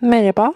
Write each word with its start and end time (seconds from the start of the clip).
Merhaba. 0.00 0.54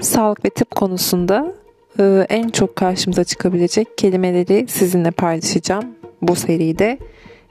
Sağlık 0.00 0.44
ve 0.44 0.50
tıp 0.50 0.70
konusunda 0.70 1.54
e, 1.98 2.26
en 2.28 2.48
çok 2.48 2.76
karşımıza 2.76 3.24
çıkabilecek 3.24 3.98
kelimeleri 3.98 4.66
sizinle 4.68 5.10
paylaşacağım 5.10 5.84
bu 6.22 6.34
seride. 6.34 6.98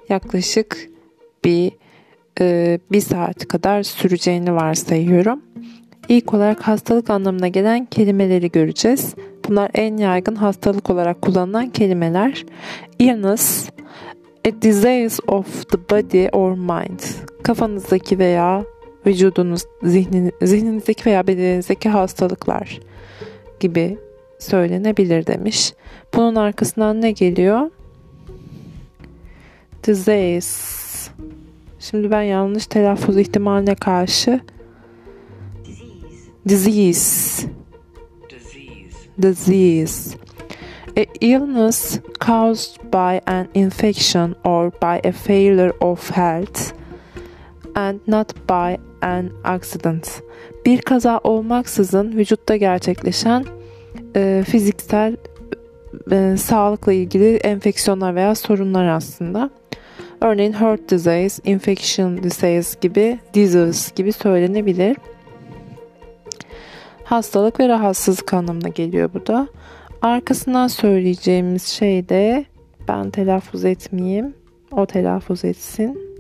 Yaklaşık 0.10 0.90
bir 1.46 1.72
e, 2.40 2.80
bir 2.92 3.02
saat 3.02 3.48
kadar 3.48 3.84
süreceğini 3.84 4.56
varsayıyorum. 4.56 5.42
İlk 6.10 6.34
olarak 6.34 6.62
hastalık 6.62 7.10
anlamına 7.10 7.48
gelen 7.48 7.86
kelimeleri 7.86 8.52
göreceğiz. 8.52 9.16
Bunlar 9.50 9.72
en 9.74 9.98
yaygın 9.98 10.36
hastalık 10.36 10.90
olarak 10.90 11.22
kullanılan 11.22 11.70
kelimeler. 11.70 12.46
Illness, 13.00 13.70
a 14.48 14.62
disease 14.62 15.24
of 15.28 15.70
the 15.70 15.78
body 15.90 16.28
or 16.32 16.52
mind. 16.52 17.00
Kafanızdaki 17.44 18.20
veya 18.20 18.64
vücudunuz, 19.06 19.66
zihnin, 19.84 20.32
zihninizdeki 20.42 21.06
veya 21.06 21.28
bedeninizdeki 21.28 21.90
hastalıklar 21.90 22.80
gibi 23.60 23.98
söylenebilir 24.40 25.28
demiş. 25.28 25.74
Bunun 26.16 26.36
arkasından 26.36 27.02
ne 27.02 27.12
geliyor? 27.12 27.70
Disease. 29.84 31.12
Şimdi 31.80 32.12
ben 32.12 32.22
yanlış 32.22 32.68
telaffuz 32.68 33.18
ihtimaline 33.18 33.76
karşı 33.76 34.42
disease 36.48 37.48
disease 39.22 40.18
a 40.98 41.06
illness 41.20 42.00
caused 42.20 42.92
by 42.92 43.20
an 43.28 43.48
infection 43.54 44.36
or 44.44 44.72
by 44.72 45.00
a 45.08 45.12
failure 45.12 45.74
of 45.80 46.12
health 46.12 46.74
and 47.76 48.00
not 48.08 48.34
by 48.48 48.78
an 49.02 49.30
accident. 49.44 50.22
Bir 50.66 50.82
kaza 50.82 51.20
olmaksızın 51.24 52.18
vücutta 52.18 52.56
gerçekleşen 52.56 53.46
e, 54.16 54.44
fiziksel 54.48 55.18
e, 56.12 56.38
sağlıkla 56.38 56.94
ilgili 56.94 57.36
enfeksiyonlar 57.36 58.16
veya 58.16 58.36
sorunlar 58.36 58.88
aslında. 58.88 59.50
Örneğin 60.22 60.54
heart 60.54 60.90
disease, 60.90 61.42
infection 61.52 62.24
disease 62.24 62.80
gibi 62.82 63.20
disease 63.34 63.92
gibi 63.96 64.14
söylenebilir. 64.14 64.98
Hastalık 67.04 67.60
ve 67.60 67.68
rahatsızlık 67.68 68.34
anlamına 68.34 68.68
geliyor 68.68 69.10
bu 69.14 69.28
da. 69.28 69.48
Arkasından 70.02 70.68
söyleyeceğimiz 70.68 71.64
şey 71.64 72.10
de 72.10 72.46
ben 72.88 73.10
telaffuz 73.10 73.66
etmeyeyim. 73.66 74.34
O 74.72 74.86
telaffuz 74.86 75.46
etsin. 75.46 76.11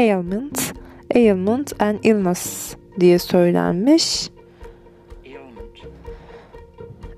Ailment, 0.00 0.74
ailment 1.14 1.82
and 1.82 1.98
illness 2.04 2.74
diye 3.00 3.18
söylenmiş. 3.18 4.30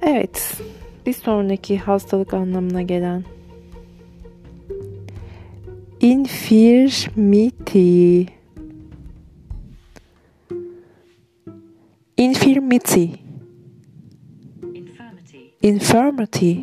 Evet, 0.03 0.61
bir 1.07 1.13
sonraki 1.13 1.79
hastalık 1.79 2.35
anlamına 2.35 2.83
gelen. 2.83 3.25
İnfirmity. 6.01 7.43
İnfirmity. 12.17 13.05
İnfirmity. 15.63 16.55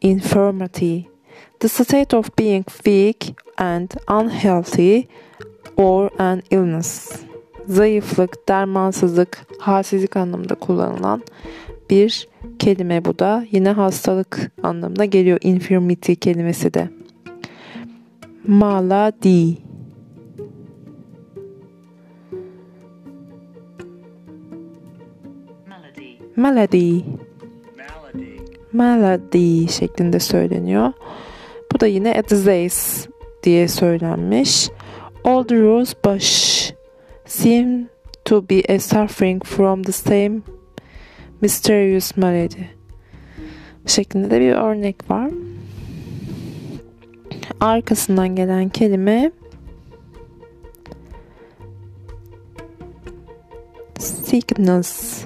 İnfirmity 0.00 1.00
the 1.60 1.68
state 1.68 2.16
of 2.16 2.30
being 2.38 2.64
weak 2.84 3.34
and 3.58 3.94
unhealthy 4.08 5.08
or 5.76 6.10
an 6.18 6.42
illness. 6.50 7.22
Zayıflık, 7.68 8.48
dermansızlık, 8.48 9.46
halsizlik 9.58 10.16
anlamında 10.16 10.54
kullanılan 10.54 11.22
bir 11.90 12.28
kelime 12.58 13.04
bu 13.04 13.18
da. 13.18 13.46
Yine 13.50 13.70
hastalık 13.70 14.52
anlamına 14.62 15.04
geliyor 15.04 15.38
infirmity 15.42 16.12
kelimesi 16.12 16.74
de. 16.74 16.88
Maladi. 18.46 19.56
Malady. 26.36 27.00
Malady 28.72 29.68
şeklinde 29.68 30.20
söyleniyor. 30.20 30.92
Bu 31.80 31.84
da 31.84 31.88
yine 31.88 32.14
a 32.14 32.28
disease 32.28 33.10
diye 33.42 33.68
söylenmiş. 33.68 34.68
All 35.24 35.44
the 35.44 35.62
rose 35.62 35.96
bush 36.04 36.72
seem 37.26 37.88
to 38.24 38.50
be 38.50 38.74
a 38.74 38.78
suffering 38.78 39.44
from 39.44 39.82
the 39.82 39.92
same 39.92 40.40
mysterious 41.40 42.16
malady. 42.16 42.64
Şeklinde 43.86 44.30
de 44.30 44.40
bir 44.40 44.52
örnek 44.52 45.10
var. 45.10 45.30
Arkasından 47.60 48.28
gelen 48.36 48.68
kelime 48.68 49.32
sickness. 53.98 55.24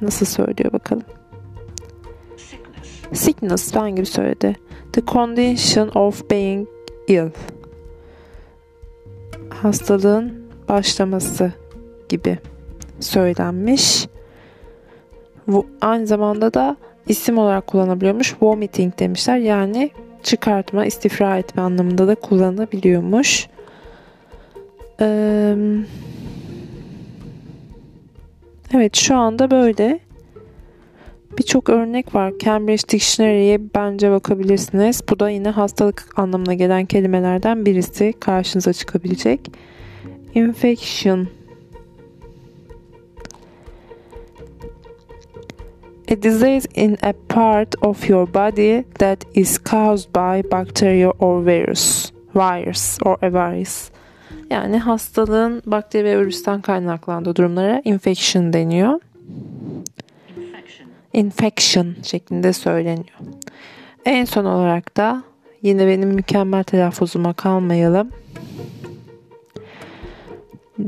Nasıl 0.00 0.26
söylüyor 0.26 0.72
bakalım. 0.72 1.04
Sickness 3.12 3.74
ben 3.74 3.96
gibi 3.96 4.06
söyledi. 4.06 4.65
The 4.96 5.02
condition 5.06 5.88
of 5.88 6.30
being 6.30 6.68
ill. 7.08 7.30
Hastalığın 9.50 10.46
başlaması 10.68 11.52
gibi 12.08 12.38
söylenmiş. 13.00 14.06
Aynı 15.80 16.06
zamanda 16.06 16.54
da 16.54 16.76
isim 17.08 17.38
olarak 17.38 17.66
kullanabiliyormuş. 17.66 18.36
Vomiting 18.42 18.98
demişler. 18.98 19.36
Yani 19.36 19.90
çıkartma, 20.22 20.86
istifra 20.86 21.38
etme 21.38 21.62
anlamında 21.62 22.08
da 22.08 22.14
kullanılabiliyormuş. 22.14 23.48
evet 28.74 28.96
şu 28.96 29.16
anda 29.16 29.50
böyle. 29.50 30.05
Birçok 31.38 31.68
örnek 31.68 32.14
var. 32.14 32.32
Cambridge 32.38 32.88
Dictionary'ye 32.88 33.60
bence 33.74 34.10
bakabilirsiniz. 34.10 35.00
Bu 35.10 35.18
da 35.20 35.30
yine 35.30 35.48
hastalık 35.48 36.08
anlamına 36.16 36.54
gelen 36.54 36.86
kelimelerden 36.86 37.66
birisi 37.66 38.14
karşınıza 38.20 38.72
çıkabilecek. 38.72 39.50
Infection 40.34 41.28
A 46.10 46.22
disease 46.22 46.68
in 46.74 46.98
a 47.02 47.12
part 47.28 47.74
of 47.82 48.10
your 48.10 48.26
body 48.34 48.82
that 48.98 49.26
is 49.34 49.58
caused 49.70 50.14
by 50.14 50.50
bacteria 50.50 51.10
or 51.10 51.46
virus. 51.46 52.12
Virus 52.34 52.98
or 53.02 53.16
a 53.22 53.32
virus. 53.32 53.90
Yani 54.50 54.78
hastalığın 54.78 55.62
bakteri 55.66 56.04
ve 56.04 56.18
virüsten 56.18 56.60
kaynaklandığı 56.60 57.36
durumlara 57.36 57.82
infection 57.84 58.52
deniyor 58.52 59.00
infection 61.16 61.94
şeklinde 62.02 62.52
söyleniyor. 62.52 63.18
En 64.04 64.24
son 64.24 64.44
olarak 64.44 64.96
da 64.96 65.22
yine 65.62 65.86
benim 65.86 66.08
mükemmel 66.08 66.64
telaffuzuma 66.64 67.32
kalmayalım. 67.32 68.10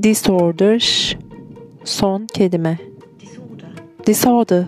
Disorder 0.03 1.17
son 1.85 2.27
kelime. 2.27 2.79
Disorder. 4.07 4.67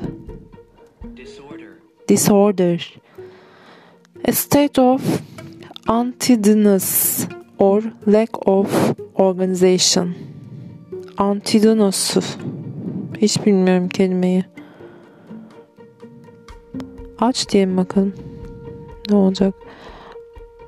Disorder. 1.16 1.68
Disorder. 2.08 2.94
A 4.28 4.32
state 4.32 4.80
of 4.80 5.20
antidonus 5.86 7.20
or 7.58 7.82
lack 8.08 8.48
of 8.48 8.94
organization. 9.14 10.14
Antidonus. 11.18 12.16
Hiç 13.20 13.46
bilmiyorum 13.46 13.88
kelimeyi. 13.88 14.44
Aç 17.20 17.48
diye 17.48 17.66
mi 17.66 17.76
bakalım? 17.76 18.12
Ne 19.10 19.16
olacak? 19.16 19.54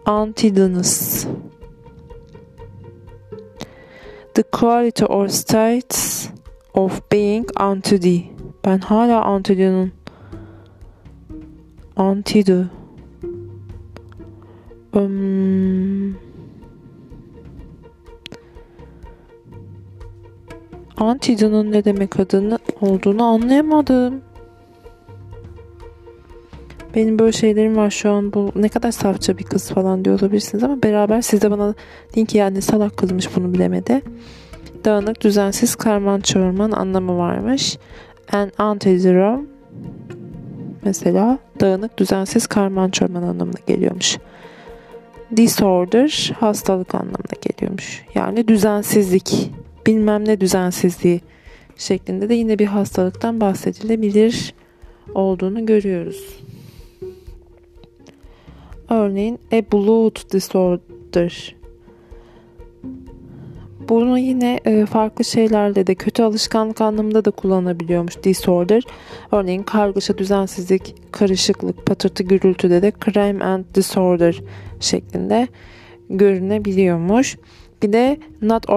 Antidonus. 0.05 1.27
The 4.35 4.43
quality 4.43 5.05
or 5.05 5.29
states 5.29 6.29
of 6.75 7.13
being 7.13 7.49
antidi. 7.57 8.31
Ben 8.65 8.79
hala 8.79 9.25
antidonun 9.25 9.93
antido. 11.97 12.65
Um, 14.93 16.17
antidonun 20.97 21.73
ne 21.73 21.85
demek 21.85 22.21
adını 22.21 22.59
olduğunu 22.81 23.23
anlayamadım. 23.25 24.23
Benim 26.95 27.19
böyle 27.19 27.33
şeylerim 27.33 27.77
var 27.77 27.91
şu 27.91 28.11
an 28.11 28.33
bu 28.33 28.53
ne 28.55 28.69
kadar 28.69 28.91
safça 28.91 29.39
bir 29.39 29.45
kız 29.45 29.71
falan 29.71 30.05
diyor 30.05 30.21
olabilirsiniz 30.21 30.65
ama 30.65 30.83
beraber 30.83 31.23
siz 31.23 31.43
de 31.43 31.51
bana 31.51 31.75
deyin 32.15 32.27
ki 32.27 32.39
yani 32.39 32.63
salak 32.63 32.97
kızmış 32.97 33.37
bunu 33.37 33.55
bilemedi. 33.55 34.03
Dağınık, 34.85 35.21
düzensiz, 35.21 35.75
karman 35.75 36.21
çorman 36.21 36.71
anlamı 36.71 37.19
varmış. 37.19 37.79
An 38.33 38.53
antizero 38.59 39.43
mesela 40.85 41.39
dağınık, 41.61 41.99
düzensiz, 41.99 42.47
karman 42.47 42.91
çorman 42.91 43.23
anlamına 43.23 43.59
geliyormuş. 43.67 44.19
Disorder 45.37 46.33
hastalık 46.41 46.95
anlamına 46.95 47.37
geliyormuş. 47.41 48.05
Yani 48.15 48.49
düzensizlik, 48.49 49.51
bilmem 49.87 50.25
ne 50.25 50.41
düzensizliği 50.41 51.21
şeklinde 51.77 52.29
de 52.29 52.35
yine 52.35 52.59
bir 52.59 52.67
hastalıktan 52.67 53.41
bahsedilebilir 53.41 54.55
olduğunu 55.15 55.67
görüyoruz. 55.67 56.43
Örneğin 58.93 59.39
a 59.53 59.73
blood 59.73 60.33
disorder. 60.33 61.57
Bunu 63.89 64.19
yine 64.19 64.61
e, 64.65 64.87
farklı 64.87 65.25
şeylerle 65.25 65.87
de 65.87 65.95
kötü 65.95 66.23
alışkanlık 66.23 66.81
anlamında 66.81 67.25
da 67.25 67.31
kullanabiliyormuş 67.31 68.23
disorder. 68.23 68.83
Örneğin 69.33 69.63
kargaşa, 69.63 70.19
düzensizlik, 70.19 70.95
karışıklık, 71.13 71.87
patırtı, 71.87 72.23
gürültüde 72.23 72.83
de 72.83 72.93
crime 73.05 73.45
and 73.45 73.65
disorder 73.75 74.41
şeklinde 74.81 75.49
görünebiliyormuş. 76.11 77.37
Bir 77.83 77.93
de 77.93 78.19
not 78.43 78.71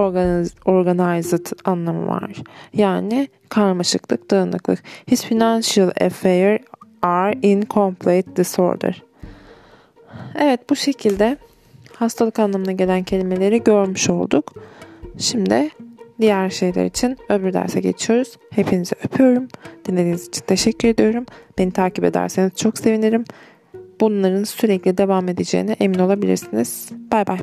organized 0.66 1.46
anlamı 1.64 2.06
var. 2.06 2.32
Yani 2.74 3.28
karmaşıklık, 3.48 4.30
dağınıklık. 4.30 4.82
His 5.10 5.24
financial 5.24 5.90
affairs 6.00 6.60
are 7.02 7.38
in 7.42 7.64
complete 7.70 8.36
disorder. 8.36 9.02
Evet 10.38 10.70
bu 10.70 10.76
şekilde 10.76 11.36
hastalık 11.94 12.38
anlamına 12.38 12.72
gelen 12.72 13.02
kelimeleri 13.02 13.64
görmüş 13.64 14.10
olduk. 14.10 14.52
Şimdi 15.18 15.70
diğer 16.20 16.50
şeyler 16.50 16.84
için 16.84 17.16
öbür 17.28 17.52
derse 17.52 17.80
geçiyoruz. 17.80 18.36
Hepinizi 18.50 18.94
öpüyorum. 19.04 19.48
Dinlediğiniz 19.88 20.28
için 20.28 20.42
teşekkür 20.46 20.88
ediyorum. 20.88 21.26
Beni 21.58 21.70
takip 21.72 22.04
ederseniz 22.04 22.56
çok 22.56 22.78
sevinirim. 22.78 23.24
Bunların 24.00 24.44
sürekli 24.44 24.98
devam 24.98 25.28
edeceğine 25.28 25.76
emin 25.80 25.98
olabilirsiniz. 25.98 26.88
Bay 27.12 27.26
bay. 27.26 27.38